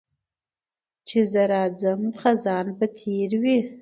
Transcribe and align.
چي 1.07 1.19
زه 1.31 1.41
راځمه 1.53 2.09
خزان 2.19 2.65
به 2.77 2.85
تېر 2.97 3.31
وي 3.41 3.59